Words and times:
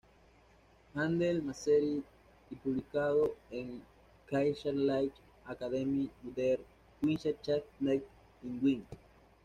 Handel-Mazzetti 0.95 2.01
y 2.49 2.55
publicado 2.55 3.35
en 3.51 3.83
"Kaiserliche 4.25 5.13
Akademie 5.45 6.09
der 6.23 6.59
Wissenschaften 7.03 8.01
in 8.41 8.61
Wien. 8.63 8.85